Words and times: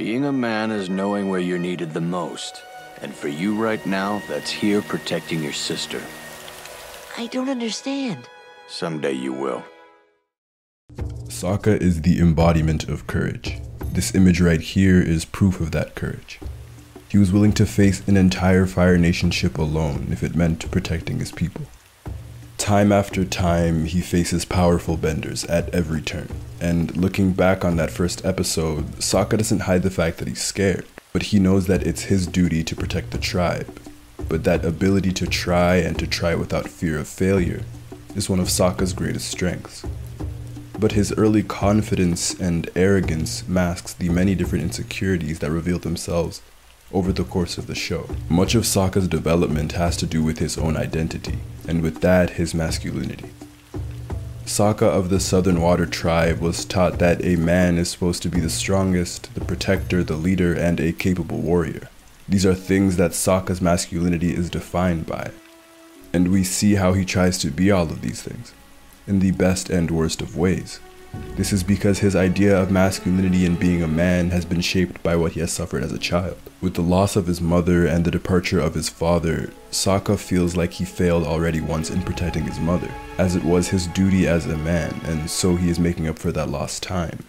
Being 0.00 0.24
a 0.24 0.32
man 0.32 0.70
is 0.70 0.88
knowing 0.88 1.28
where 1.28 1.40
you're 1.40 1.58
needed 1.58 1.92
the 1.92 2.00
most. 2.00 2.62
And 3.02 3.14
for 3.14 3.28
you 3.28 3.54
right 3.54 3.84
now, 3.84 4.22
that's 4.30 4.50
here 4.50 4.80
protecting 4.80 5.42
your 5.42 5.52
sister. 5.52 6.00
I 7.18 7.26
don't 7.26 7.50
understand. 7.50 8.26
Someday 8.66 9.12
you 9.12 9.34
will. 9.34 9.62
Sokka 11.24 11.78
is 11.78 12.00
the 12.00 12.18
embodiment 12.18 12.88
of 12.88 13.06
courage. 13.06 13.58
This 13.92 14.14
image 14.14 14.40
right 14.40 14.62
here 14.62 15.02
is 15.02 15.26
proof 15.26 15.60
of 15.60 15.70
that 15.72 15.94
courage. 15.96 16.40
He 17.10 17.18
was 17.18 17.30
willing 17.30 17.52
to 17.52 17.66
face 17.66 18.00
an 18.08 18.16
entire 18.16 18.64
Fire 18.64 18.96
Nation 18.96 19.30
ship 19.30 19.58
alone 19.58 20.08
if 20.10 20.22
it 20.22 20.34
meant 20.34 20.70
protecting 20.70 21.18
his 21.18 21.30
people. 21.30 21.66
Time 22.60 22.92
after 22.92 23.24
time, 23.24 23.86
he 23.86 24.02
faces 24.02 24.44
powerful 24.44 24.98
benders 24.98 25.44
at 25.46 25.74
every 25.74 26.02
turn. 26.02 26.28
And 26.60 26.94
looking 26.94 27.32
back 27.32 27.64
on 27.64 27.76
that 27.76 27.90
first 27.90 28.22
episode, 28.22 28.84
Sokka 28.96 29.38
doesn't 29.38 29.60
hide 29.60 29.82
the 29.82 29.90
fact 29.90 30.18
that 30.18 30.28
he's 30.28 30.42
scared, 30.42 30.84
but 31.14 31.22
he 31.22 31.38
knows 31.38 31.68
that 31.68 31.86
it's 31.86 32.02
his 32.02 32.26
duty 32.26 32.62
to 32.64 32.76
protect 32.76 33.12
the 33.12 33.18
tribe. 33.18 33.80
But 34.28 34.44
that 34.44 34.62
ability 34.62 35.10
to 35.12 35.26
try 35.26 35.76
and 35.76 35.98
to 35.98 36.06
try 36.06 36.34
without 36.34 36.68
fear 36.68 36.98
of 36.98 37.08
failure 37.08 37.62
is 38.14 38.28
one 38.28 38.38
of 38.38 38.48
Sokka's 38.48 38.92
greatest 38.92 39.30
strengths. 39.30 39.86
But 40.78 40.92
his 40.92 41.12
early 41.14 41.42
confidence 41.42 42.38
and 42.38 42.68
arrogance 42.76 43.48
masks 43.48 43.94
the 43.94 44.10
many 44.10 44.34
different 44.34 44.64
insecurities 44.64 45.38
that 45.38 45.50
reveal 45.50 45.78
themselves 45.78 46.42
over 46.92 47.12
the 47.12 47.24
course 47.24 47.58
of 47.58 47.66
the 47.66 47.74
show. 47.74 48.08
Much 48.28 48.54
of 48.54 48.64
Sokka's 48.64 49.08
development 49.08 49.72
has 49.72 49.96
to 49.98 50.06
do 50.06 50.22
with 50.22 50.38
his 50.38 50.58
own 50.58 50.76
identity, 50.76 51.38
and 51.68 51.82
with 51.82 52.00
that, 52.00 52.30
his 52.30 52.54
masculinity. 52.54 53.30
Sokka 54.44 54.82
of 54.82 55.10
the 55.10 55.20
Southern 55.20 55.60
Water 55.60 55.86
Tribe 55.86 56.40
was 56.40 56.64
taught 56.64 56.98
that 56.98 57.24
a 57.24 57.36
man 57.36 57.78
is 57.78 57.90
supposed 57.90 58.22
to 58.24 58.28
be 58.28 58.40
the 58.40 58.50
strongest, 58.50 59.32
the 59.34 59.44
protector, 59.44 60.02
the 60.02 60.16
leader, 60.16 60.52
and 60.52 60.80
a 60.80 60.92
capable 60.92 61.38
warrior. 61.38 61.88
These 62.28 62.44
are 62.44 62.54
things 62.54 62.96
that 62.96 63.12
Sokka's 63.12 63.60
masculinity 63.60 64.34
is 64.34 64.50
defined 64.50 65.06
by. 65.06 65.30
And 66.12 66.32
we 66.32 66.42
see 66.42 66.74
how 66.74 66.94
he 66.94 67.04
tries 67.04 67.38
to 67.38 67.50
be 67.50 67.70
all 67.70 67.84
of 67.84 68.00
these 68.00 68.22
things, 68.22 68.52
in 69.06 69.20
the 69.20 69.30
best 69.30 69.70
and 69.70 69.90
worst 69.90 70.20
of 70.20 70.36
ways. 70.36 70.80
This 71.36 71.52
is 71.52 71.62
because 71.62 72.00
his 72.00 72.14
idea 72.14 72.60
of 72.60 72.70
masculinity 72.70 73.46
and 73.46 73.58
being 73.58 73.82
a 73.82 73.88
man 73.88 74.30
has 74.30 74.44
been 74.44 74.60
shaped 74.60 75.02
by 75.02 75.16
what 75.16 75.32
he 75.32 75.40
has 75.40 75.50
suffered 75.50 75.82
as 75.82 75.92
a 75.92 75.98
child. 75.98 76.36
With 76.60 76.74
the 76.74 76.82
loss 76.82 77.16
of 77.16 77.26
his 77.26 77.40
mother 77.40 77.86
and 77.86 78.04
the 78.04 78.10
departure 78.10 78.60
of 78.60 78.74
his 78.74 78.88
father, 78.88 79.50
Sokka 79.70 80.18
feels 80.18 80.54
like 80.54 80.74
he 80.74 80.84
failed 80.84 81.26
already 81.26 81.60
once 81.60 81.88
in 81.88 82.02
protecting 82.02 82.44
his 82.44 82.60
mother, 82.60 82.90
as 83.16 83.34
it 83.34 83.44
was 83.44 83.68
his 83.68 83.86
duty 83.86 84.28
as 84.28 84.46
a 84.46 84.56
man, 84.58 85.00
and 85.04 85.30
so 85.30 85.56
he 85.56 85.70
is 85.70 85.78
making 85.78 86.06
up 86.06 86.18
for 86.18 86.30
that 86.32 86.50
lost 86.50 86.82
time. 86.82 87.24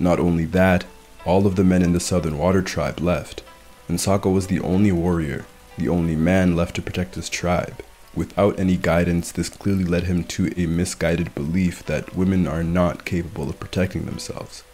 Not 0.00 0.18
only 0.18 0.44
that, 0.46 0.84
all 1.24 1.46
of 1.46 1.56
the 1.56 1.64
men 1.64 1.82
in 1.82 1.92
the 1.92 2.00
Southern 2.00 2.38
Water 2.38 2.62
Tribe 2.62 3.00
left, 3.00 3.42
and 3.88 3.98
Sokka 3.98 4.32
was 4.32 4.48
the 4.48 4.60
only 4.60 4.92
warrior, 4.92 5.46
the 5.76 5.88
only 5.88 6.16
man 6.16 6.56
left 6.56 6.74
to 6.76 6.82
protect 6.82 7.14
his 7.14 7.28
tribe. 7.28 7.84
Without 8.18 8.58
any 8.58 8.76
guidance, 8.76 9.30
this 9.30 9.48
clearly 9.48 9.84
led 9.84 10.02
him 10.02 10.24
to 10.24 10.52
a 10.56 10.66
misguided 10.66 11.32
belief 11.36 11.84
that 11.84 12.16
women 12.16 12.48
are 12.48 12.64
not 12.64 13.04
capable 13.04 13.48
of 13.48 13.60
protecting 13.60 14.06
themselves, 14.06 14.64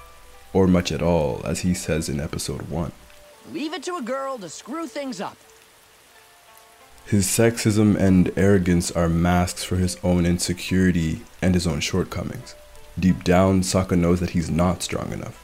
or 0.55 0.67
much 0.67 0.91
at 0.91 1.03
all, 1.03 1.42
as 1.45 1.61
he 1.61 1.75
says 1.75 2.09
in 2.09 2.20
episode 2.20 2.70
1. 2.70 2.91
Leave 3.53 3.75
it 3.75 3.83
to 3.83 3.97
a 3.97 4.00
girl 4.00 4.39
to 4.39 4.48
screw 4.48 4.87
things 4.87 5.20
up. 5.20 5.37
His 7.05 7.27
sexism 7.27 7.98
and 7.98 8.33
arrogance 8.34 8.91
are 8.91 9.11
masks 9.11 9.62
for 9.62 9.77
his 9.77 9.98
own 10.03 10.25
insecurity 10.25 11.20
and 11.42 11.53
his 11.53 11.67
own 11.67 11.81
shortcomings. 11.81 12.55
Deep 12.98 13.25
down, 13.25 13.61
Sokka 13.61 13.98
knows 13.98 14.20
that 14.20 14.31
he's 14.31 14.48
not 14.48 14.83
strong 14.83 15.12
enough. 15.12 15.39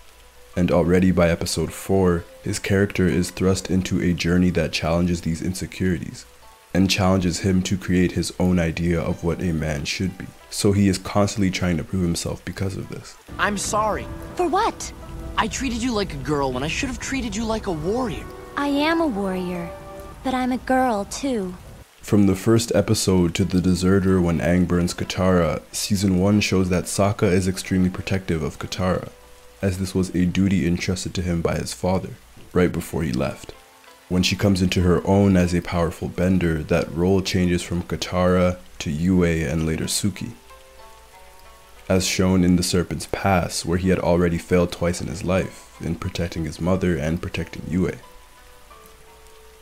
And 0.56 0.72
already 0.72 1.10
by 1.10 1.28
episode 1.28 1.70
4, 1.70 2.24
his 2.44 2.58
character 2.58 3.06
is 3.06 3.30
thrust 3.30 3.70
into 3.70 4.00
a 4.00 4.14
journey 4.14 4.48
that 4.52 4.72
challenges 4.72 5.20
these 5.20 5.42
insecurities 5.42 6.24
and 6.72 6.90
challenges 6.90 7.40
him 7.40 7.62
to 7.62 7.76
create 7.76 8.12
his 8.12 8.32
own 8.38 8.58
idea 8.58 9.00
of 9.00 9.24
what 9.24 9.40
a 9.42 9.52
man 9.52 9.84
should 9.84 10.16
be. 10.16 10.26
So 10.50 10.72
he 10.72 10.88
is 10.88 10.98
constantly 10.98 11.50
trying 11.50 11.76
to 11.76 11.84
prove 11.84 12.02
himself 12.02 12.44
because 12.44 12.76
of 12.76 12.88
this. 12.88 13.16
I'm 13.38 13.58
sorry. 13.58 14.06
For 14.34 14.48
what? 14.48 14.92
I 15.36 15.48
treated 15.48 15.82
you 15.82 15.92
like 15.92 16.12
a 16.12 16.18
girl 16.18 16.52
when 16.52 16.62
I 16.62 16.68
should 16.68 16.88
have 16.88 16.98
treated 16.98 17.34
you 17.34 17.44
like 17.44 17.66
a 17.66 17.72
warrior. 17.72 18.24
I 18.56 18.66
am 18.66 19.00
a 19.00 19.06
warrior, 19.06 19.70
but 20.22 20.34
I'm 20.34 20.52
a 20.52 20.58
girl 20.58 21.04
too. 21.06 21.54
From 22.02 22.26
the 22.26 22.34
first 22.34 22.72
episode 22.74 23.34
to 23.36 23.44
the 23.44 23.60
deserter 23.60 24.20
when 24.20 24.40
Aang 24.40 24.66
burns 24.66 24.94
Katara, 24.94 25.62
season 25.70 26.18
1 26.18 26.40
shows 26.40 26.68
that 26.68 26.84
Sokka 26.84 27.30
is 27.30 27.46
extremely 27.46 27.90
protective 27.90 28.42
of 28.42 28.58
Katara, 28.58 29.10
as 29.62 29.78
this 29.78 29.94
was 29.94 30.14
a 30.14 30.24
duty 30.24 30.66
entrusted 30.66 31.14
to 31.14 31.22
him 31.22 31.42
by 31.42 31.56
his 31.56 31.72
father, 31.72 32.10
right 32.52 32.72
before 32.72 33.02
he 33.02 33.12
left. 33.12 33.54
When 34.10 34.24
she 34.24 34.34
comes 34.34 34.60
into 34.60 34.80
her 34.80 35.06
own 35.06 35.36
as 35.36 35.54
a 35.54 35.62
powerful 35.62 36.08
bender, 36.08 36.64
that 36.64 36.92
role 36.92 37.22
changes 37.22 37.62
from 37.62 37.84
Katara 37.84 38.58
to 38.80 38.90
Yue 38.90 39.22
and 39.22 39.64
later 39.64 39.84
Suki. 39.84 40.32
As 41.88 42.08
shown 42.08 42.42
in 42.42 42.56
The 42.56 42.64
Serpent's 42.64 43.06
Pass, 43.12 43.64
where 43.64 43.78
he 43.78 43.88
had 43.88 44.00
already 44.00 44.36
failed 44.36 44.72
twice 44.72 45.00
in 45.00 45.06
his 45.06 45.22
life, 45.22 45.76
in 45.80 45.94
protecting 45.94 46.44
his 46.44 46.60
mother 46.60 46.96
and 46.96 47.22
protecting 47.22 47.62
Yue. 47.68 47.92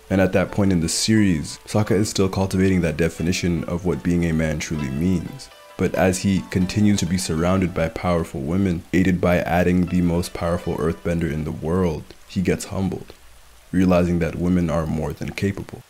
And 0.09 0.19
at 0.19 0.33
that 0.33 0.51
point 0.51 0.73
in 0.73 0.81
the 0.81 0.89
series, 0.89 1.59
Sokka 1.67 1.95
is 1.95 2.09
still 2.09 2.31
cultivating 2.31 2.81
that 2.81 2.97
definition 2.97 3.65
of 3.65 3.85
what 3.85 4.03
being 4.03 4.25
a 4.25 4.33
man 4.33 4.61
truly 4.61 4.89
means. 4.89 5.51
But 5.77 5.95
as 5.95 6.21
he 6.21 6.41
continues 6.51 7.01
to 7.01 7.07
be 7.07 7.19
surrounded 7.19 7.75
by 7.75 7.91
powerful 7.91 8.41
women, 8.41 8.85
aided 8.95 9.21
by 9.21 9.41
adding 9.41 9.87
the 9.87 10.01
most 10.01 10.33
powerful 10.33 10.79
earthbender 10.79 11.31
in 11.31 11.45
the 11.45 11.53
world, 11.53 12.15
he 12.27 12.41
gets 12.41 12.65
humbled 12.65 13.13
realizing 13.73 14.19
that 14.19 14.37
women 14.37 14.71
are 14.71 14.87
more 14.87 15.13
than 15.13 15.31
capable. 15.31 15.83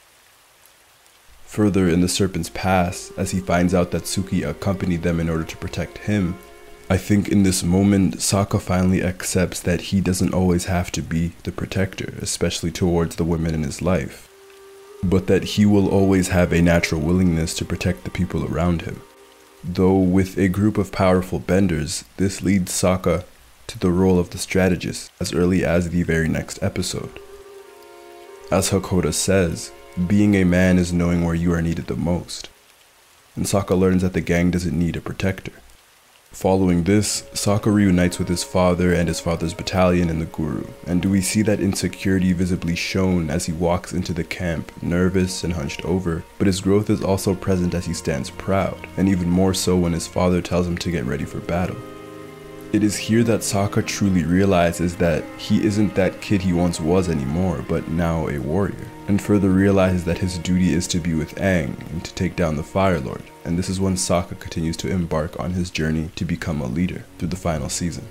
Further 1.47 1.89
in 1.89 2.03
the 2.03 2.09
Serpent's 2.09 2.51
Pass, 2.51 3.11
as 3.17 3.31
he 3.31 3.41
finds 3.41 3.75
out 3.75 3.91
that 3.91 4.03
Suki 4.03 4.47
accompanied 4.47 5.03
them 5.03 5.19
in 5.19 5.31
order 5.31 5.45
to 5.45 5.57
protect 5.57 5.99
him, 5.99 6.37
I 6.91 6.97
think 6.97 7.29
in 7.29 7.43
this 7.43 7.63
moment, 7.63 8.17
Sokka 8.17 8.61
finally 8.61 9.03
accepts 9.03 9.61
that 9.61 9.81
he 9.83 10.01
doesn't 10.01 10.33
always 10.33 10.65
have 10.67 10.91
to 10.93 11.03
be 11.03 11.33
the 11.43 11.53
protector, 11.53 12.15
especially 12.23 12.71
towards 12.71 13.17
the 13.17 13.25
women 13.25 13.55
in 13.55 13.63
his 13.63 13.83
life, 13.83 14.27
but 15.03 15.27
that 15.27 15.45
he 15.45 15.67
will 15.67 15.89
always 15.89 16.29
have 16.29 16.53
a 16.53 16.63
natural 16.63 17.01
willingness 17.01 17.55
to 17.55 17.65
protect 17.67 18.05
the 18.05 18.11
people 18.11 18.45
around 18.45 18.83
him. 18.83 19.03
Though 19.63 19.99
with 19.99 20.39
a 20.39 20.49
group 20.49 20.79
of 20.79 20.93
powerful 20.93 21.39
benders, 21.39 22.05
this 22.17 22.43
leads 22.43 22.73
Sokka 22.73 23.25
to 23.67 23.79
the 23.79 23.91
role 23.91 24.19
of 24.19 24.31
the 24.31 24.39
strategist 24.39 25.11
as 25.21 25.35
early 25.35 25.65
as 25.65 25.91
the 25.91 26.03
very 26.05 26.29
next 26.29 26.63
episode. 26.63 27.21
As 28.51 28.71
Hakoda 28.71 29.13
says, 29.13 29.73
being 30.07 30.35
a 30.35 30.45
man 30.45 30.79
is 30.79 30.91
knowing 30.91 31.23
where 31.23 31.35
you 31.35 31.53
are 31.53 31.61
needed 31.61 31.87
the 31.87 31.97
most. 31.97 32.49
And 33.37 33.45
Sokka 33.45 33.79
learns 33.79 34.01
that 34.01 34.15
the 34.15 34.23
gang 34.23 34.51
doesn't 34.51 34.79
need 34.79 34.97
a 34.97 35.03
protector. 35.03 35.53
Following 36.31 36.85
this, 36.85 37.25
Sokka 37.35 37.71
reunites 37.71 38.19
with 38.19 38.29
his 38.29 38.43
father 38.43 38.95
and 38.95 39.07
his 39.07 39.21
father's 39.21 39.53
battalion 39.53 40.09
in 40.09 40.19
the 40.19 40.25
Guru, 40.25 40.67
and 40.87 41.03
do 41.03 41.11
we 41.11 41.21
see 41.21 41.43
that 41.43 41.61
insecurity 41.61 42.33
visibly 42.33 42.75
shown 42.75 43.29
as 43.29 43.45
he 43.45 43.53
walks 43.53 43.93
into 43.93 44.15
the 44.15 44.25
camp, 44.25 44.73
nervous 44.83 45.45
and 45.45 45.53
hunched 45.53 45.85
over, 45.85 46.25
but 46.39 46.47
his 46.47 46.63
growth 46.63 46.89
is 46.89 47.03
also 47.03 47.35
present 47.35 47.75
as 47.75 47.85
he 47.85 47.93
stands 47.93 48.31
proud, 48.31 48.79
and 48.97 49.11
even 49.11 49.29
more 49.29 49.53
so 49.53 49.77
when 49.77 49.93
his 49.93 50.07
father 50.07 50.41
tells 50.41 50.67
him 50.67 50.79
to 50.79 50.91
get 50.91 51.05
ready 51.05 51.27
for 51.27 51.41
battle. 51.41 51.77
It 52.71 52.85
is 52.85 52.99
here 52.99 53.25
that 53.25 53.41
Sokka 53.41 53.87
truly 53.87 54.25
realizes 54.25 54.95
that 54.97 55.25
he 55.39 55.65
isn't 55.65 55.95
that 55.95 56.21
kid 56.21 56.43
he 56.43 56.53
once 56.53 56.79
was 56.79 57.09
anymore, 57.09 57.65
but 57.67 57.89
now 57.89 58.29
a 58.29 58.39
warrior, 58.39 58.87
and 59.09 59.23
further 59.23 59.49
realizes 59.49 60.05
that 60.05 60.19
his 60.19 60.37
duty 60.37 60.75
is 60.75 60.87
to 60.89 60.99
be 60.99 61.15
with 61.15 61.35
Aang 61.37 61.81
and 61.91 62.05
to 62.05 62.13
take 62.13 62.37
down 62.37 62.57
the 62.57 62.63
Fire 62.63 63.01
Lord, 63.01 63.23
and 63.47 63.59
this 63.59 63.71
is 63.71 63.81
when 63.81 63.95
Sokka 63.95 64.39
continues 64.39 64.77
to 64.79 64.91
embark 64.91 65.41
on 65.41 65.53
his 65.53 65.71
journey 65.71 66.11
to 66.17 66.27
become 66.27 66.61
a 66.61 66.67
leader 66.67 67.07
through 67.17 67.29
the 67.29 67.37
final 67.37 67.71
season. 67.71 68.07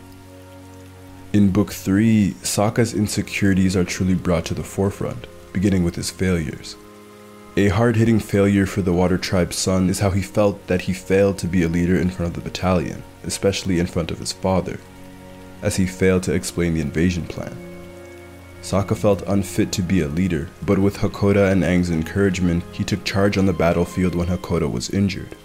In 1.33 1.51
Book 1.51 1.71
3, 1.71 2.31
Sokka's 2.41 2.95
insecurities 2.95 3.75
are 3.75 3.83
truly 3.83 4.15
brought 4.15 4.45
to 4.45 4.55
the 4.55 4.63
forefront, 4.63 5.27
beginning 5.53 5.83
with 5.83 5.93
his 5.93 6.09
failures. 6.09 6.75
A 7.57 7.69
hard 7.69 7.95
hitting 7.95 8.19
failure 8.19 8.67
for 8.67 8.83
the 8.83 8.93
Water 8.93 9.17
Tribe's 9.17 9.55
son 9.55 9.89
is 9.89 9.97
how 9.97 10.11
he 10.11 10.21
felt 10.21 10.67
that 10.67 10.81
he 10.81 10.93
failed 10.93 11.39
to 11.39 11.47
be 11.47 11.63
a 11.63 11.67
leader 11.67 11.95
in 11.95 12.11
front 12.11 12.29
of 12.29 12.35
the 12.35 12.47
battalion, 12.47 13.01
especially 13.23 13.79
in 13.79 13.87
front 13.87 14.11
of 14.11 14.19
his 14.19 14.31
father, 14.31 14.79
as 15.63 15.75
he 15.75 15.87
failed 15.87 16.21
to 16.21 16.35
explain 16.35 16.75
the 16.75 16.81
invasion 16.81 17.25
plan. 17.25 17.57
Sokka 18.61 18.95
felt 18.95 19.23
unfit 19.23 19.71
to 19.71 19.81
be 19.81 20.01
a 20.01 20.07
leader, 20.07 20.49
but 20.67 20.77
with 20.77 20.97
Hakoda 20.97 21.51
and 21.51 21.63
Aang's 21.63 21.89
encouragement, 21.89 22.63
he 22.71 22.83
took 22.83 23.03
charge 23.03 23.39
on 23.39 23.47
the 23.47 23.53
battlefield 23.53 24.13
when 24.13 24.27
Hakoda 24.27 24.71
was 24.71 24.91
injured, 24.91 25.35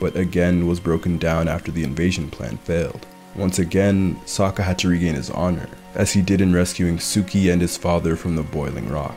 but 0.00 0.16
again 0.16 0.66
was 0.66 0.80
broken 0.80 1.18
down 1.18 1.46
after 1.46 1.70
the 1.70 1.84
invasion 1.84 2.30
plan 2.30 2.56
failed. 2.56 3.06
Once 3.36 3.60
again, 3.60 4.16
Sokka 4.26 4.64
had 4.64 4.76
to 4.80 4.88
regain 4.88 5.14
his 5.14 5.30
honor, 5.30 5.68
as 5.94 6.10
he 6.10 6.20
did 6.20 6.40
in 6.40 6.52
rescuing 6.52 6.98
Suki 6.98 7.52
and 7.52 7.62
his 7.62 7.76
father 7.76 8.16
from 8.16 8.34
the 8.34 8.42
boiling 8.42 8.88
rock. 8.88 9.14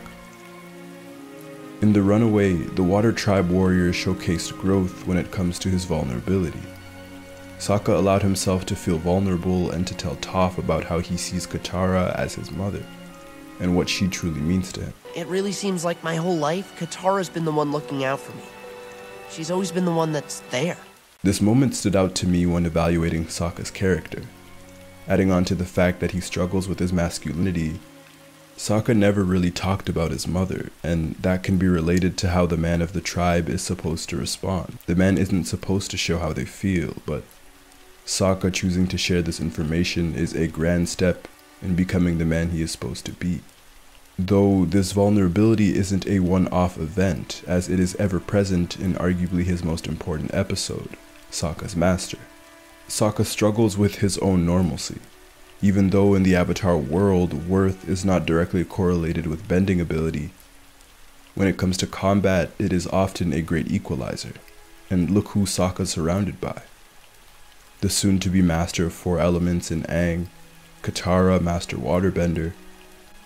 In 1.84 1.92
The 1.92 2.02
Runaway, 2.02 2.54
the 2.54 2.82
Water 2.82 3.12
Tribe 3.12 3.50
warrior 3.50 3.92
showcased 3.92 4.58
growth 4.58 5.06
when 5.06 5.18
it 5.18 5.32
comes 5.32 5.60
to 5.60 5.68
his 5.68 5.84
vulnerability. 5.84 6.64
Sokka 7.60 7.94
allowed 7.94 8.22
himself 8.22 8.66
to 8.68 8.76
feel 8.78 8.98
vulnerable 8.98 9.70
and 9.70 9.86
to 9.88 9.94
tell 9.94 10.16
Toph 10.16 10.58
about 10.58 10.86
how 10.86 11.00
he 11.00 11.18
sees 11.18 11.46
Katara 11.46 12.16
as 12.16 12.36
his 12.36 12.52
mother. 12.52 12.82
and 13.60 13.76
what 13.76 13.90
she 13.90 14.08
truly 14.08 14.40
means 14.40 14.72
to 14.72 14.80
him. 14.80 14.94
It 15.14 15.28
really 15.28 15.52
seems 15.52 15.84
like 15.84 16.02
my 16.06 16.16
whole 16.16 16.38
life, 16.38 16.74
Katara's 16.80 17.28
been 17.28 17.44
the 17.44 17.52
one 17.52 17.74
looking 17.74 18.06
out 18.06 18.22
for 18.22 18.34
me. 18.38 18.44
She's 19.30 19.52
always 19.52 19.74
been 19.74 19.84
the 19.84 19.92
one 19.92 20.14
that's 20.14 20.40
there. 20.52 20.78
This 21.22 21.42
moment 21.42 21.76
stood 21.76 21.98
out 21.98 22.16
to 22.16 22.28
me 22.28 22.46
when 22.46 22.66
evaluating 22.66 23.26
Sokka's 23.26 23.72
character. 23.72 24.22
Adding 25.10 25.32
on 25.32 25.44
to 25.44 25.54
the 25.56 25.66
fact 25.66 26.00
that 26.00 26.12
he 26.12 26.22
struggles 26.22 26.70
with 26.70 26.80
his 26.80 26.94
masculinity, 26.94 27.78
Sokka 28.58 28.96
never 28.96 29.24
really 29.24 29.52
talked 29.52 29.90
about 29.90 30.12
his 30.12 30.28
mother, 30.28 30.70
and 30.84 31.16
that 31.16 31.44
can 31.44 31.58
be 31.58 31.68
related 31.68 32.18
to 32.18 32.30
how 32.30 32.46
the 32.46 32.58
man 32.58 32.82
of 32.82 32.94
the 32.94 33.02
tribe 33.02 33.50
is 33.50 33.62
supposed 33.62 34.10
to 34.10 34.18
respond. 34.18 34.78
The 34.86 34.96
man 34.96 35.18
isn't 35.18 35.46
supposed 35.46 35.92
to 35.92 35.98
show 35.98 36.20
how 36.20 36.34
they 36.34 36.46
feel, 36.46 36.96
but 37.06 37.24
Sokka 38.06 38.54
choosing 38.54 38.88
to 38.88 38.98
share 38.98 39.22
this 39.22 39.40
information 39.40 40.14
is 40.16 40.34
a 40.34 40.48
grand 40.48 40.90
step 40.90 41.28
in 41.62 41.76
becoming 41.76 42.18
the 42.18 42.26
man 42.26 42.50
he 42.50 42.62
is 42.62 42.72
supposed 42.72 43.06
to 43.06 43.12
be. 43.14 43.42
Though 44.20 44.66
this 44.66 44.92
vulnerability 44.92 45.76
isn't 45.76 46.06
a 46.06 46.20
one 46.20 46.48
off 46.50 46.78
event, 46.78 47.42
as 47.48 47.68
it 47.68 47.80
is 47.80 47.96
ever 47.96 48.20
present 48.20 48.80
in 48.80 48.94
arguably 48.96 49.44
his 49.44 49.64
most 49.64 49.88
important 49.88 50.34
episode, 50.34 50.90
Sokka's 51.32 51.76
Master. 51.76 52.20
Sokka 52.88 53.26
struggles 53.26 53.78
with 53.78 53.96
his 53.96 54.20
own 54.20 54.46
normalcy. 54.46 55.00
Even 55.64 55.92
though 55.92 56.14
in 56.14 56.24
the 56.24 56.36
Avatar 56.36 56.78
world, 56.78 57.48
worth 57.48 57.88
is 57.88 58.04
not 58.04 58.26
directly 58.26 58.66
correlated 58.66 59.26
with 59.26 59.48
bending 59.48 59.80
ability, 59.80 60.32
when 61.36 61.48
it 61.48 61.56
comes 61.56 61.78
to 61.78 61.88
combat, 61.88 62.52
it 62.60 62.74
is 62.74 62.86
often 62.88 63.32
a 63.32 63.42
great 63.42 63.72
equalizer. 63.72 64.34
And 64.90 65.10
look 65.10 65.30
who 65.30 65.46
Sokka's 65.46 65.92
surrounded 65.92 66.42
by. 66.42 66.64
The 67.80 67.90
soon 67.90 68.20
to 68.20 68.30
be 68.30 68.42
master 68.42 68.86
of 68.88 68.92
four 68.92 69.20
elements 69.20 69.72
in 69.72 69.84
Aang, 69.84 70.28
Katara, 70.82 71.42
Master 71.42 71.78
Waterbender, 71.78 72.52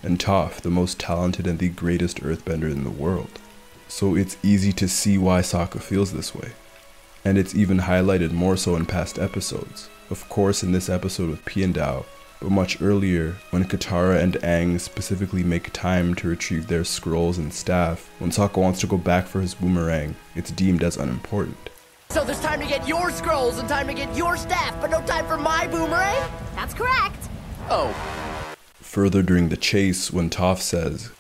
and 0.04 0.19
Toph, 0.19 0.62
the 0.62 0.69
most 0.69 1.00
talented 1.00 1.48
and 1.48 1.57
the 1.57 1.69
greatest 1.69 2.22
earthbender 2.22 2.72
in 2.72 2.83
the 2.83 2.92
world. 2.92 3.40
So 3.88 4.16
it's 4.16 4.38
easy 4.44 4.72
to 4.74 4.88
see 4.88 5.18
why 5.18 5.42
Sokka 5.42 5.81
feels 5.81 6.13
this 6.13 6.36
way. 6.36 6.51
And 7.25 7.40
it's 7.40 7.56
even 7.56 7.80
highlighted 7.80 8.31
more 8.31 8.57
so 8.57 8.75
in 8.75 8.86
past 8.86 9.18
episodes. 9.18 9.90
Of 10.12 10.30
course, 10.30 10.62
in 10.62 10.72
this 10.72 10.88
episode 10.88 11.31
with 11.31 11.44
Piandao, 11.44 12.06
but 12.39 12.51
much 12.51 12.81
earlier 12.81 13.36
when 13.51 13.66
Katara 13.66 14.22
and 14.22 14.34
Aang 14.36 14.80
specifically 14.80 15.44
make 15.44 15.74
time 15.74 16.13
to 16.16 16.28
retrieve 16.28 16.68
their 16.68 16.84
scrolls 16.84 17.38
and 17.38 17.54
staff. 17.54 18.10
When 18.19 18.31
Sokka 18.31 18.62
wants 18.62 18.80
to 18.81 18.88
go 18.88 18.98
back 18.98 19.25
for 19.28 19.42
his 19.42 19.56
boomerang, 19.56 20.16
it's 20.36 20.51
deemed 20.51 20.84
as 20.84 20.98
unimportant. 20.98 21.69
So 22.10 22.24
there's 22.24 22.39
time 22.42 22.60
to 22.62 22.68
get 22.68 22.88
your 22.88 23.12
scrolls 23.12 23.57
and 23.60 23.68
time 23.68 23.88
to 23.88 23.94
get 23.94 24.16
your 24.16 24.38
staff, 24.38 24.80
but 24.80 24.89
no 24.89 25.01
time 25.06 25.25
for 25.25 25.38
my 25.38 25.68
boomerang? 25.68 26.30
That's 26.56 26.74
correct. 26.74 27.30
Oh, 27.69 27.94
Further 28.80 29.22
during 29.22 29.50
the 29.50 29.57
chase, 29.57 30.12
when 30.12 30.30
Toph 30.30 30.60
says, 30.60 31.12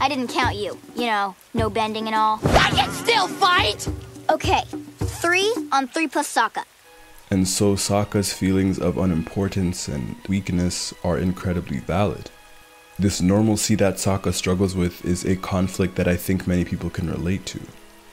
I 0.00 0.08
didn't 0.08 0.28
count 0.28 0.56
you. 0.56 0.78
You 0.96 1.06
know, 1.06 1.36
no 1.54 1.68
bending 1.70 2.06
and 2.06 2.16
all. 2.16 2.40
I 2.42 2.70
can 2.70 2.90
still 2.90 3.28
fight! 3.28 3.86
Okay, 4.30 4.62
three 4.98 5.54
on 5.70 5.86
three 5.86 6.08
plus 6.08 6.34
Sokka. 6.34 6.64
And 7.30 7.48
so 7.48 7.74
Sokka's 7.74 8.32
feelings 8.32 8.78
of 8.78 8.98
unimportance 8.98 9.88
and 9.88 10.16
weakness 10.28 10.94
are 11.02 11.18
incredibly 11.18 11.78
valid. 11.78 12.30
This 12.98 13.20
normalcy 13.20 13.74
that 13.76 13.96
Sokka 13.96 14.32
struggles 14.32 14.74
with 14.76 15.04
is 15.04 15.24
a 15.24 15.36
conflict 15.36 15.96
that 15.96 16.08
I 16.08 16.16
think 16.16 16.46
many 16.46 16.64
people 16.64 16.88
can 16.88 17.10
relate 17.10 17.44
to, 17.46 17.60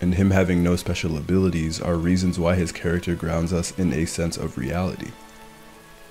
and 0.02 0.16
him 0.16 0.32
having 0.32 0.64
no 0.64 0.76
special 0.76 1.16
abilities 1.18 1.80
are 1.80 1.96
reasons 1.96 2.40
why 2.40 2.56
his 2.56 2.72
character 2.72 3.16
grounds 3.16 3.54
us 3.54 3.78
in 3.78 3.94
a 3.94 4.06
sense 4.06 4.36
of 4.36 4.58
reality. 4.58 5.12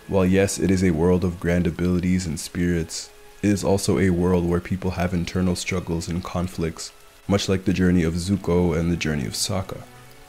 While 0.09 0.25
yes, 0.25 0.59
it 0.59 0.71
is 0.71 0.83
a 0.83 0.93
world 0.93 1.25
of 1.25 1.41
grand 1.41 1.67
abilities 1.67 2.27
and 2.27 2.39
spirits, 2.39 3.11
it 3.43 3.51
is 3.51 3.65
also 3.65 3.99
a 3.99 4.11
world 4.11 4.49
where 4.49 4.61
people 4.61 4.93
have 4.93 5.13
internal 5.13 5.57
struggles 5.57 6.09
and 6.09 6.23
conflicts, 6.23 6.93
much 7.27 7.49
like 7.49 7.65
the 7.65 7.73
journey 7.73 8.05
of 8.05 8.15
Zuko 8.15 8.79
and 8.79 8.91
the 8.91 8.97
journey 8.97 9.27
of 9.27 9.33
Sokka. 9.33 9.83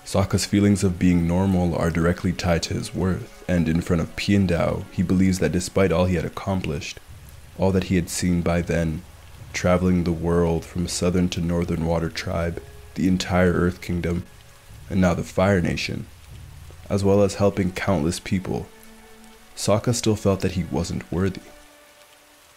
Sokka's 0.05 0.45
feelings 0.45 0.83
of 0.83 0.99
being 0.99 1.27
normal 1.27 1.75
are 1.75 1.89
directly 1.89 2.33
tied 2.33 2.61
to 2.63 2.73
his 2.73 2.93
worth, 2.93 3.43
and 3.47 3.69
in 3.69 3.81
front 3.81 4.01
of 4.01 4.15
Piandao, 4.15 4.83
he 4.91 5.01
believes 5.01 5.39
that 5.39 5.53
despite 5.53 5.91
all 5.91 6.05
he 6.05 6.15
had 6.15 6.25
accomplished, 6.25 6.99
all 7.57 7.71
that 7.71 7.85
he 7.85 7.95
had 7.95 8.09
seen 8.09 8.41
by 8.41 8.61
then, 8.61 9.01
traveling 9.53 10.03
the 10.03 10.11
world 10.11 10.65
from 10.65 10.87
southern 10.87 11.29
to 11.29 11.41
northern 11.41 11.85
water 11.85 12.09
tribe, 12.09 12.61
the 12.95 13.07
entire 13.07 13.53
Earth 13.53 13.81
Kingdom, 13.81 14.25
and 14.89 14.99
now 14.99 15.13
the 15.13 15.23
Fire 15.23 15.61
Nation, 15.61 16.05
as 16.89 17.03
well 17.03 17.23
as 17.23 17.35
helping 17.35 17.71
countless 17.71 18.19
people, 18.19 18.67
Sokka 19.55 19.93
still 19.93 20.15
felt 20.15 20.41
that 20.41 20.53
he 20.53 20.65
wasn't 20.65 21.09
worthy. 21.11 21.41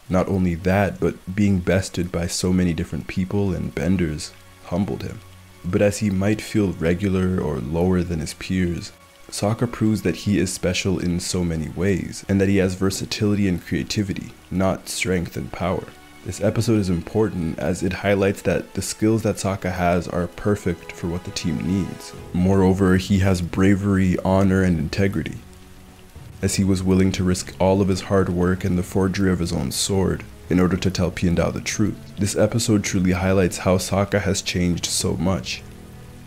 Not 0.08 0.28
only 0.28 0.54
that, 0.56 0.98
but 0.98 1.34
being 1.34 1.60
bested 1.60 2.10
by 2.10 2.26
so 2.26 2.52
many 2.52 2.74
different 2.74 3.06
people 3.06 3.54
and 3.54 3.74
benders 3.74 4.32
humbled 4.64 5.02
him. 5.02 5.20
But 5.68 5.82
as 5.82 5.98
he 5.98 6.10
might 6.10 6.40
feel 6.40 6.72
regular 6.74 7.40
or 7.40 7.58
lower 7.58 8.02
than 8.02 8.20
his 8.20 8.34
peers, 8.34 8.92
Sokka 9.30 9.70
proves 9.70 10.02
that 10.02 10.14
he 10.16 10.38
is 10.38 10.52
special 10.52 11.00
in 11.00 11.18
so 11.18 11.42
many 11.42 11.68
ways, 11.70 12.24
and 12.28 12.40
that 12.40 12.48
he 12.48 12.58
has 12.58 12.76
versatility 12.76 13.48
and 13.48 13.60
creativity, 13.60 14.32
not 14.48 14.88
strength 14.88 15.36
and 15.36 15.50
power. 15.50 15.84
This 16.24 16.40
episode 16.40 16.78
is 16.78 16.88
important 16.88 17.58
as 17.58 17.82
it 17.82 17.92
highlights 17.92 18.42
that 18.42 18.74
the 18.74 18.82
skills 18.82 19.24
that 19.24 19.36
Sokka 19.36 19.72
has 19.72 20.06
are 20.06 20.28
perfect 20.28 20.92
for 20.92 21.08
what 21.08 21.24
the 21.24 21.32
team 21.32 21.58
needs. 21.66 22.12
Moreover, 22.32 22.96
he 22.96 23.18
has 23.18 23.42
bravery, 23.42 24.16
honor, 24.24 24.62
and 24.62 24.78
integrity, 24.78 25.38
as 26.42 26.54
he 26.54 26.64
was 26.64 26.82
willing 26.82 27.10
to 27.12 27.24
risk 27.24 27.54
all 27.58 27.80
of 27.80 27.88
his 27.88 28.02
hard 28.02 28.28
work 28.28 28.64
and 28.64 28.78
the 28.78 28.84
forgery 28.84 29.32
of 29.32 29.40
his 29.40 29.52
own 29.52 29.72
sword 29.72 30.22
in 30.48 30.60
order 30.60 30.76
to 30.76 30.90
tell 30.90 31.10
Piandao 31.10 31.52
the 31.52 31.60
truth. 31.60 31.96
This 32.18 32.36
episode 32.36 32.84
truly 32.84 33.12
highlights 33.12 33.58
how 33.58 33.78
Sokka 33.78 34.20
has 34.20 34.42
changed 34.42 34.86
so 34.86 35.16
much. 35.16 35.62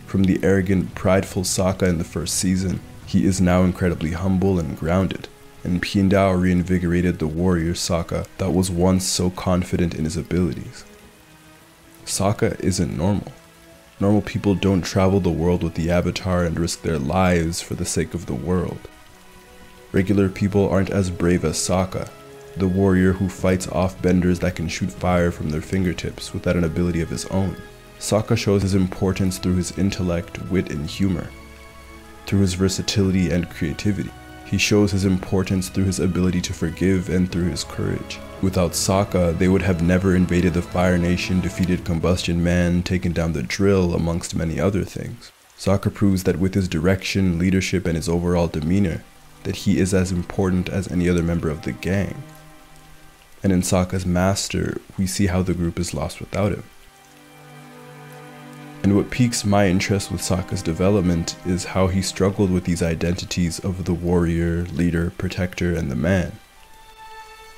From 0.05 0.23
the 0.23 0.39
arrogant, 0.43 0.95
prideful 0.95 1.43
Sokka 1.43 1.87
in 1.87 1.97
the 1.97 2.03
first 2.03 2.35
season, 2.35 2.81
he 3.05 3.25
is 3.25 3.39
now 3.39 3.63
incredibly 3.63 4.11
humble 4.11 4.59
and 4.59 4.77
grounded, 4.77 5.27
and 5.63 5.81
Piandao 5.81 6.39
reinvigorated 6.39 7.19
the 7.19 7.27
warrior 7.27 7.73
Sokka 7.73 8.27
that 8.37 8.51
was 8.51 8.69
once 8.69 9.05
so 9.05 9.29
confident 9.29 9.95
in 9.95 10.03
his 10.03 10.17
abilities. 10.17 10.83
Sokka 12.05 12.59
isn't 12.59 12.97
normal. 12.97 13.31
Normal 13.99 14.21
people 14.21 14.55
don't 14.55 14.81
travel 14.81 15.19
the 15.19 15.29
world 15.29 15.61
with 15.61 15.75
the 15.75 15.91
Avatar 15.91 16.43
and 16.43 16.59
risk 16.59 16.81
their 16.81 16.97
lives 16.97 17.61
for 17.61 17.75
the 17.75 17.85
sake 17.85 18.13
of 18.13 18.25
the 18.25 18.33
world. 18.33 18.87
Regular 19.91 20.29
people 20.29 20.69
aren't 20.69 20.89
as 20.89 21.09
brave 21.09 21.43
as 21.43 21.57
Sokka, 21.57 22.09
the 22.59 22.67
warrior 22.67 23.13
who 23.13 23.29
fights 23.29 23.67
off 23.69 24.01
benders 24.01 24.39
that 24.39 24.55
can 24.55 24.67
shoot 24.67 24.91
fire 24.91 25.31
from 25.31 25.49
their 25.49 25.61
fingertips 25.61 26.33
without 26.33 26.55
an 26.55 26.65
ability 26.65 27.01
of 27.01 27.09
his 27.09 27.25
own. 27.27 27.55
Sokka 27.99 28.37
shows 28.37 28.61
his 28.61 28.75
importance 28.75 29.37
through 29.37 29.55
his 29.55 29.77
intellect, 29.77 30.41
wit, 30.49 30.71
and 30.71 30.89
humor, 30.89 31.29
through 32.25 32.39
his 32.39 32.53
versatility 32.53 33.31
and 33.31 33.49
creativity. 33.49 34.11
He 34.45 34.57
shows 34.57 34.91
his 34.91 35.05
importance 35.05 35.69
through 35.69 35.83
his 35.83 35.99
ability 35.99 36.41
to 36.41 36.53
forgive 36.53 37.09
and 37.09 37.31
through 37.31 37.49
his 37.49 37.63
courage. 37.63 38.19
Without 38.41 38.71
Sokka, 38.71 39.37
they 39.37 39.47
would 39.47 39.61
have 39.61 39.83
never 39.83 40.15
invaded 40.15 40.53
the 40.53 40.61
Fire 40.61 40.97
Nation, 40.97 41.39
defeated 41.41 41.83
Combustion 41.83 42.43
Man, 42.43 42.81
taken 42.81 43.11
down 43.11 43.33
the 43.33 43.43
drill, 43.43 43.93
amongst 43.93 44.35
many 44.35 44.59
other 44.59 44.83
things. 44.83 45.31
Sokka 45.57 45.93
proves 45.93 46.23
that 46.23 46.39
with 46.39 46.55
his 46.55 46.67
direction, 46.67 47.37
leadership, 47.37 47.85
and 47.85 47.95
his 47.95 48.07
overall 48.09 48.47
demeanor, 48.47 49.03
that 49.43 49.57
he 49.57 49.77
is 49.77 49.93
as 49.93 50.11
important 50.11 50.69
as 50.69 50.87
any 50.89 51.09
other 51.09 51.21
member 51.21 51.49
of 51.49 51.63
the 51.63 51.73
gang. 51.73 52.23
And 53.41 53.53
in 53.53 53.61
Sokka's 53.61 54.05
master, 54.05 54.81
we 54.97 55.07
see 55.07 55.27
how 55.27 55.41
the 55.41 55.53
group 55.53 55.79
is 55.79 55.93
lost 55.93 56.19
without 56.19 56.51
him. 56.51 56.63
And 58.83 58.95
what 58.95 59.11
piques 59.11 59.45
my 59.45 59.67
interest 59.67 60.11
with 60.11 60.21
Sokka's 60.21 60.61
development 60.61 61.35
is 61.45 61.65
how 61.65 61.87
he 61.87 62.01
struggled 62.01 62.49
with 62.49 62.63
these 62.63 62.81
identities 62.81 63.59
of 63.59 63.85
the 63.85 63.93
warrior, 63.93 64.63
leader, 64.63 65.11
protector, 65.17 65.75
and 65.75 65.91
the 65.91 65.95
man. 65.95 66.33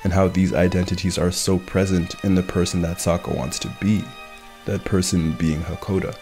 And 0.04 0.12
how 0.12 0.28
these 0.28 0.52
identities 0.52 1.18
are 1.18 1.30
so 1.30 1.58
present 1.58 2.16
in 2.24 2.34
the 2.34 2.42
person 2.42 2.82
that 2.82 2.98
Sokka 2.98 3.36
wants 3.36 3.58
to 3.60 3.70
be, 3.80 4.02
that 4.64 4.84
person 4.84 5.32
being 5.32 5.60
Hakoda. 5.60 6.16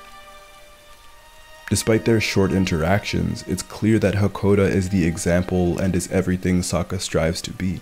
Despite 1.70 2.04
their 2.04 2.20
short 2.20 2.52
interactions, 2.52 3.42
it's 3.46 3.62
clear 3.62 3.98
that 4.00 4.14
Hakoda 4.14 4.68
is 4.68 4.90
the 4.90 5.06
example 5.06 5.78
and 5.78 5.94
is 5.94 6.10
everything 6.10 6.60
Sokka 6.60 7.00
strives 7.00 7.40
to 7.42 7.52
be 7.52 7.80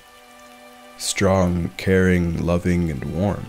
strong, 0.99 1.71
caring, 1.77 2.45
loving, 2.45 2.91
and 2.91 3.05
warm. 3.17 3.47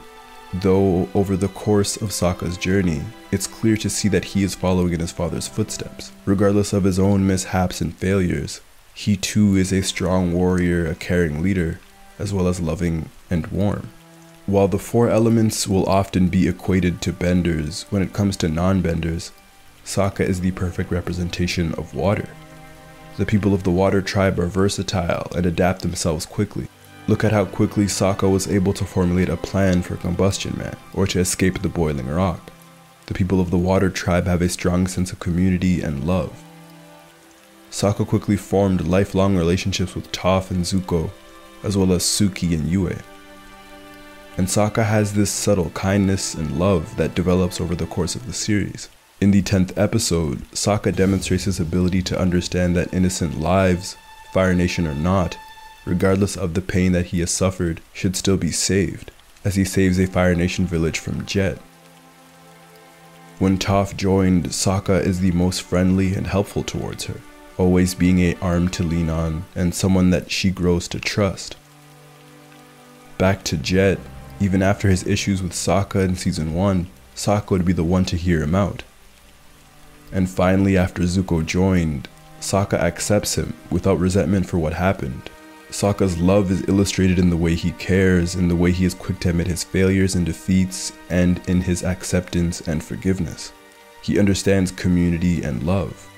Though 0.53 1.09
over 1.13 1.37
the 1.37 1.47
course 1.49 1.97
of 1.97 2.09
Sokka's 2.09 2.57
journey, 2.57 3.03
it's 3.31 3.45
clear 3.45 3.77
to 3.77 3.89
see 3.89 4.07
that 4.07 4.25
he 4.25 4.43
is 4.43 4.55
following 4.55 4.93
in 4.93 4.99
his 4.99 5.11
father's 5.11 5.47
footsteps. 5.47 6.11
Regardless 6.25 6.73
of 6.73 6.83
his 6.83 6.97
own 6.97 7.27
mishaps 7.27 7.81
and 7.81 7.93
failures, 7.93 8.61
he 8.95 9.15
too 9.15 9.55
is 9.55 9.71
a 9.71 9.83
strong 9.83 10.33
warrior, 10.33 10.87
a 10.87 10.95
caring 10.95 11.43
leader, 11.43 11.79
as 12.17 12.33
well 12.33 12.47
as 12.47 12.59
loving 12.59 13.09
and 13.29 13.47
warm. 13.47 13.89
While 14.45 14.67
the 14.67 14.79
four 14.79 15.09
elements 15.09 15.67
will 15.67 15.85
often 15.87 16.29
be 16.29 16.47
equated 16.47 17.01
to 17.03 17.13
benders, 17.13 17.83
when 17.91 18.01
it 18.01 18.13
comes 18.13 18.35
to 18.37 18.49
non 18.49 18.81
benders, 18.81 19.31
Sokka 19.85 20.21
is 20.21 20.41
the 20.41 20.51
perfect 20.51 20.91
representation 20.91 21.73
of 21.75 21.93
water. 21.93 22.27
The 23.17 23.25
people 23.25 23.53
of 23.53 23.63
the 23.63 23.71
water 23.71 24.01
tribe 24.01 24.39
are 24.39 24.47
versatile 24.47 25.31
and 25.35 25.45
adapt 25.45 25.81
themselves 25.81 26.25
quickly. 26.25 26.67
Look 27.09 27.23
at 27.23 27.31
how 27.31 27.45
quickly 27.45 27.85
Sokka 27.85 28.29
was 28.31 28.47
able 28.47 28.71
to 28.73 28.85
formulate 28.85 29.29
a 29.29 29.35
plan 29.35 29.81
for 29.81 29.95
Combustion 29.95 30.55
Man, 30.59 30.75
or 30.93 31.07
to 31.07 31.19
escape 31.19 31.59
the 31.59 31.67
boiling 31.67 32.07
rock. 32.07 32.51
The 33.07 33.15
people 33.15 33.41
of 33.41 33.49
the 33.49 33.57
Water 33.57 33.89
Tribe 33.89 34.27
have 34.27 34.43
a 34.43 34.47
strong 34.47 34.85
sense 34.85 35.11
of 35.11 35.17
community 35.19 35.81
and 35.81 36.05
love. 36.05 36.31
Sokka 37.71 38.05
quickly 38.05 38.37
formed 38.37 38.85
lifelong 38.85 39.35
relationships 39.35 39.95
with 39.95 40.11
Toph 40.11 40.51
and 40.51 40.63
Zuko, 40.63 41.09
as 41.63 41.75
well 41.75 41.93
as 41.93 42.03
Suki 42.03 42.53
and 42.53 42.69
Yue. 42.69 42.95
And 44.37 44.45
Sokka 44.45 44.85
has 44.85 45.15
this 45.15 45.31
subtle 45.31 45.71
kindness 45.71 46.35
and 46.35 46.59
love 46.59 46.95
that 46.97 47.15
develops 47.15 47.59
over 47.59 47.73
the 47.73 47.87
course 47.87 48.13
of 48.13 48.27
the 48.27 48.33
series. 48.33 48.87
In 49.19 49.31
the 49.31 49.41
10th 49.41 49.75
episode, 49.75 50.43
Sokka 50.51 50.95
demonstrates 50.95 51.45
his 51.45 51.59
ability 51.59 52.03
to 52.03 52.21
understand 52.21 52.75
that 52.75 52.93
innocent 52.93 53.41
lives, 53.41 53.97
Fire 54.31 54.53
Nation 54.53 54.85
or 54.85 54.93
not, 54.93 55.35
regardless 55.89 56.37
of 56.37 56.53
the 56.53 56.61
pain 56.61 56.91
that 56.91 57.07
he 57.07 57.19
has 57.19 57.31
suffered, 57.31 57.81
should 57.91 58.15
still 58.15 58.37
be 58.37 58.51
saved, 58.51 59.11
as 59.43 59.55
he 59.55 59.65
saves 59.65 59.99
a 59.99 60.05
Fire 60.05 60.35
Nation 60.35 60.65
village 60.65 60.99
from 60.99 61.25
Jet. 61.25 61.57
When 63.39 63.57
Toph 63.57 63.97
joined, 63.97 64.49
Sokka 64.49 65.03
is 65.03 65.19
the 65.19 65.31
most 65.31 65.61
friendly 65.61 66.13
and 66.13 66.27
helpful 66.27 66.63
towards 66.63 67.05
her, 67.05 67.21
always 67.57 67.95
being 67.95 68.19
a 68.19 68.35
arm 68.35 68.69
to 68.69 68.83
lean 68.83 69.09
on 69.09 69.45
and 69.55 69.73
someone 69.73 70.11
that 70.11 70.29
she 70.29 70.51
grows 70.51 70.87
to 70.89 70.99
trust. 70.99 71.55
Back 73.17 73.43
to 73.45 73.57
Jet, 73.57 73.97
even 74.39 74.61
after 74.61 74.89
his 74.89 75.07
issues 75.07 75.41
with 75.41 75.53
Sokka 75.53 76.03
in 76.03 76.15
season 76.15 76.53
1, 76.53 76.87
Sokka 77.15 77.51
would 77.51 77.65
be 77.65 77.73
the 77.73 77.83
one 77.83 78.05
to 78.05 78.15
hear 78.15 78.43
him 78.43 78.55
out. 78.55 78.83
And 80.11 80.29
finally, 80.29 80.77
after 80.77 81.01
Zuko 81.03 81.45
joined, 81.45 82.07
Sokka 82.39 82.79
accepts 82.79 83.37
him 83.37 83.53
without 83.69 83.99
resentment 83.99 84.45
for 84.47 84.57
what 84.57 84.73
happened. 84.73 85.29
Sokka's 85.71 86.17
love 86.17 86.49
is 86.51 86.67
illustrated 86.67 87.19
in 87.19 87.29
the 87.29 87.37
way 87.37 87.53
he 87.53 87.71
cares, 87.73 88.35
in 88.35 88.47
the 88.47 88.55
way 88.55 88.71
he 88.71 88.85
is 88.85 88.95
quick 88.95 89.19
to 89.19 89.29
admit 89.29 89.47
his 89.47 89.63
failures 89.63 90.15
and 90.15 90.25
defeats, 90.25 90.93
and 91.09 91.39
in 91.47 91.61
his 91.61 91.83
acceptance 91.83 92.61
and 92.67 92.83
forgiveness. 92.83 93.53
He 94.01 94.17
understands 94.17 94.71
community 94.71 95.43
and 95.43 95.63
love. 95.63 96.09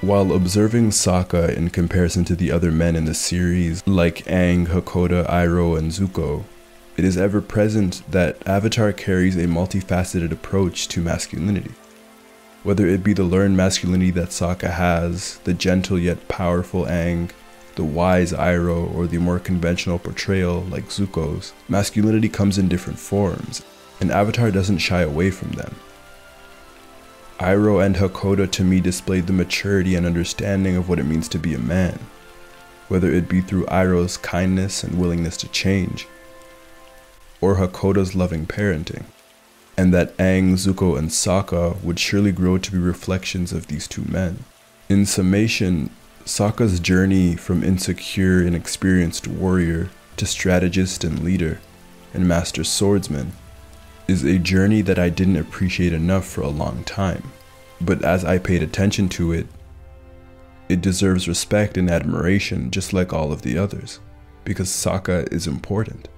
While 0.00 0.32
observing 0.32 0.90
Sokka 0.90 1.56
in 1.56 1.70
comparison 1.70 2.24
to 2.26 2.36
the 2.36 2.52
other 2.52 2.70
men 2.70 2.94
in 2.94 3.04
the 3.04 3.14
series, 3.14 3.84
like 3.84 4.24
Aang, 4.26 4.68
Hakoda, 4.68 5.28
Iroh, 5.28 5.76
and 5.76 5.90
Zuko, 5.90 6.44
it 6.96 7.04
is 7.04 7.16
ever 7.16 7.40
present 7.40 8.02
that 8.08 8.46
Avatar 8.46 8.92
carries 8.92 9.36
a 9.36 9.48
multifaceted 9.48 10.30
approach 10.30 10.86
to 10.88 11.00
masculinity. 11.00 11.72
Whether 12.62 12.86
it 12.86 13.02
be 13.02 13.12
the 13.12 13.24
learned 13.24 13.56
masculinity 13.56 14.12
that 14.12 14.28
Sokka 14.28 14.70
has, 14.70 15.38
the 15.38 15.54
gentle 15.54 15.98
yet 15.98 16.28
powerful 16.28 16.84
Aang, 16.84 17.30
the 17.78 17.84
wise 17.84 18.32
Iroh, 18.32 18.92
or 18.92 19.06
the 19.06 19.18
more 19.18 19.38
conventional 19.38 20.00
portrayal 20.00 20.62
like 20.62 20.86
Zuko's, 20.88 21.52
masculinity 21.68 22.28
comes 22.28 22.58
in 22.58 22.68
different 22.68 22.98
forms, 22.98 23.64
and 24.00 24.10
Avatar 24.10 24.50
doesn't 24.50 24.78
shy 24.78 25.02
away 25.02 25.30
from 25.30 25.52
them. 25.52 25.76
Iroh 27.38 27.86
and 27.86 27.94
Hakoda 27.94 28.50
to 28.50 28.64
me 28.64 28.80
displayed 28.80 29.28
the 29.28 29.32
maturity 29.32 29.94
and 29.94 30.04
understanding 30.04 30.74
of 30.74 30.88
what 30.88 30.98
it 30.98 31.04
means 31.04 31.28
to 31.28 31.38
be 31.38 31.54
a 31.54 31.58
man, 31.60 32.00
whether 32.88 33.12
it 33.12 33.28
be 33.28 33.40
through 33.40 33.64
Iroh's 33.66 34.16
kindness 34.16 34.82
and 34.82 34.98
willingness 34.98 35.36
to 35.36 35.48
change, 35.48 36.08
or 37.40 37.54
Hakoda's 37.54 38.16
loving 38.16 38.44
parenting, 38.44 39.04
and 39.76 39.94
that 39.94 40.16
Aang, 40.16 40.54
Zuko, 40.54 40.98
and 40.98 41.10
Sokka 41.10 41.80
would 41.84 42.00
surely 42.00 42.32
grow 42.32 42.58
to 42.58 42.72
be 42.72 42.78
reflections 42.78 43.52
of 43.52 43.68
these 43.68 43.86
two 43.86 44.02
men. 44.08 44.42
In 44.88 45.06
summation, 45.06 45.90
Sokka's 46.28 46.78
journey 46.78 47.36
from 47.36 47.64
insecure 47.64 48.42
and 48.42 48.54
experienced 48.54 49.26
warrior 49.26 49.88
to 50.18 50.26
strategist 50.26 51.02
and 51.02 51.24
leader 51.24 51.58
and 52.12 52.28
master 52.28 52.64
swordsman 52.64 53.32
is 54.08 54.24
a 54.24 54.38
journey 54.38 54.82
that 54.82 54.98
I 54.98 55.08
didn't 55.08 55.38
appreciate 55.38 55.94
enough 55.94 56.26
for 56.26 56.42
a 56.42 56.48
long 56.48 56.84
time. 56.84 57.32
But 57.80 58.04
as 58.04 58.26
I 58.26 58.36
paid 58.36 58.62
attention 58.62 59.08
to 59.10 59.32
it, 59.32 59.46
it 60.68 60.82
deserves 60.82 61.28
respect 61.28 61.78
and 61.78 61.88
admiration 61.88 62.70
just 62.70 62.92
like 62.92 63.14
all 63.14 63.32
of 63.32 63.40
the 63.40 63.56
others, 63.56 63.98
because 64.44 64.68
Sokka 64.68 65.32
is 65.32 65.46
important. 65.46 66.10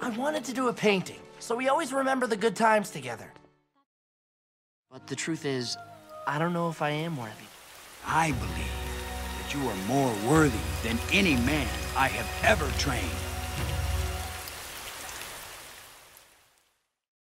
I 0.00 0.10
wanted 0.10 0.42
to 0.46 0.52
do 0.52 0.66
a 0.66 0.72
painting, 0.72 1.20
so 1.38 1.54
we 1.54 1.68
always 1.68 1.92
remember 1.92 2.26
the 2.26 2.36
good 2.36 2.56
times 2.56 2.90
together. 2.90 3.32
But 4.90 5.06
the 5.06 5.14
truth 5.14 5.44
is, 5.44 5.76
I 6.26 6.40
don't 6.40 6.52
know 6.52 6.68
if 6.68 6.82
I 6.82 6.90
am 6.90 7.16
worthy. 7.16 7.44
I 8.06 8.30
believe 8.32 8.76
that 9.38 9.52
you 9.52 9.68
are 9.68 9.76
more 9.88 10.14
worthy 10.28 10.58
than 10.82 10.98
any 11.12 11.34
man 11.36 11.68
I 11.96 12.08
have 12.08 12.28
ever 12.44 12.70
trained. 12.78 13.25